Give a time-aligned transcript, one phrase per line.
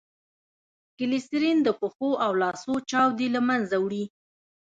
[0.97, 4.03] ګلیسرین دپښو او لاسو چاودي له منځه وړي.